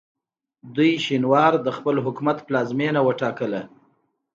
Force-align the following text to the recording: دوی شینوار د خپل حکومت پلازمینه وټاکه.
دوی 0.75 0.91
شینوار 1.05 1.53
د 1.65 1.67
خپل 1.77 1.95
حکومت 2.05 2.37
پلازمینه 2.47 2.99
وټاکه. 3.03 3.47